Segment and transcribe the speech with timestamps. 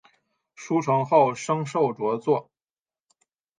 [0.55, 2.49] 书成后升授着作。